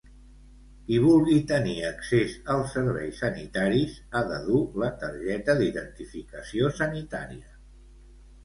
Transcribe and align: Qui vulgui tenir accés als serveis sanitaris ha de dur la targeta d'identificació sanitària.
Qui 0.85 0.95
vulgui 1.01 1.35
tenir 1.51 1.75
accés 1.89 2.33
als 2.53 2.73
serveis 2.77 3.21
sanitaris 3.25 3.99
ha 4.15 4.23
de 4.31 4.41
dur 4.49 4.65
la 4.85 4.89
targeta 5.05 5.57
d'identificació 5.61 6.73
sanitària. 6.81 7.55